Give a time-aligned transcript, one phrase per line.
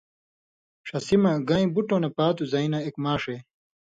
[0.87, 3.37] (ݜسی مہ) گان٘یں بُٹؤں نہ پاتُو زئ نہ اېک ماݜے